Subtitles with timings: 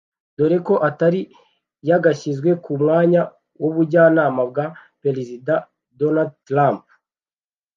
[0.37, 1.21] dore ko atari
[1.89, 3.21] yagashyizwe ku mwanya
[3.61, 4.65] w’ubujyanama bwa
[5.01, 5.53] Perezida
[5.99, 6.83] Donald Trump